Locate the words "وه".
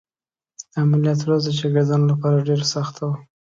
3.07-3.15